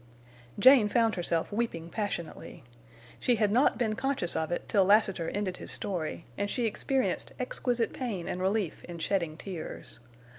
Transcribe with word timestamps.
Jane 0.57 0.89
found 0.89 1.13
herself 1.13 1.51
weeping 1.51 1.91
passionately. 1.91 2.63
She 3.19 3.35
had 3.35 3.51
not 3.51 3.77
been 3.77 3.93
conscious 3.93 4.35
of 4.35 4.51
it 4.51 4.67
till 4.67 4.83
Lassiter 4.83 5.29
ended 5.29 5.57
his 5.57 5.69
story, 5.69 6.25
and 6.39 6.49
she 6.49 6.65
experienced 6.65 7.33
exquisite 7.39 7.93
pain 7.93 8.27
and 8.27 8.41
relief 8.41 8.83
in 8.85 8.97
shedding 8.97 9.37
tears. 9.37 9.99